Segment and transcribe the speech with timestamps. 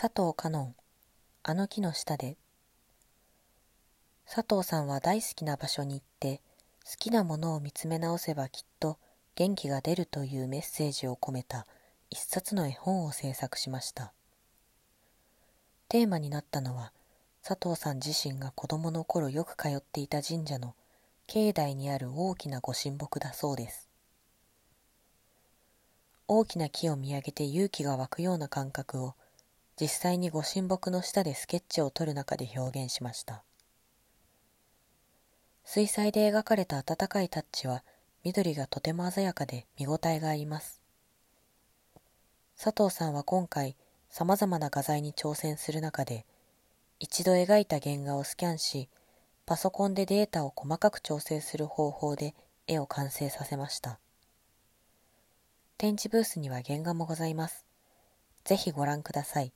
[0.00, 0.76] 佐藤香音
[1.42, 2.36] あの木の下で。
[4.32, 6.40] 佐藤さんは大好きな場所に行って
[6.84, 8.96] 好きなものを見つめ直せばきっと
[9.34, 11.66] 元気が出るというメッセージを込めた
[12.10, 14.12] 一冊の絵本を制作しました。
[15.88, 16.92] テーマになったのは
[17.42, 20.76] 佐藤さん自身が子供の頃よく通っていた神社の
[21.26, 23.88] 境内にある大きなご神木だそうです。
[26.28, 29.16] 大きな木を見上げて勇気が湧くような感覚を
[29.80, 33.42] 実際にご神木の下でスケッチを撮る中で表現しました。
[35.64, 37.84] 水彩で描かれた温かいタッチは
[38.24, 40.80] 緑がとても鮮やかで見応えがあります。
[42.60, 43.76] 佐藤さんは今回
[44.10, 46.26] さまざまな画材に挑戦する中で
[46.98, 48.88] 一度描いた原画をスキャンし
[49.46, 52.34] パソコンでデータを細かく調整する方法で
[52.66, 54.00] 絵を完成させました。
[55.76, 57.64] 展示ブースには原画もございます。
[58.44, 59.52] ぜひご覧ください。